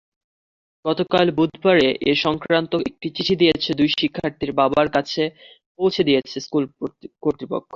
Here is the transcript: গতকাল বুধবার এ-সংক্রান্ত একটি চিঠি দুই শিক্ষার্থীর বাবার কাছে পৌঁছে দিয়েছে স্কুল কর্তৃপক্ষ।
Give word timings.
গতকাল 0.85 1.27
বুধবার 1.37 1.77
এ-সংক্রান্ত 2.05 2.71
একটি 2.89 3.07
চিঠি 3.17 3.33
দুই 3.79 3.89
শিক্ষার্থীর 3.93 4.51
বাবার 4.59 4.87
কাছে 4.95 5.21
পৌঁছে 5.79 6.01
দিয়েছে 6.07 6.35
স্কুল 6.45 6.63
কর্তৃপক্ষ। 7.23 7.67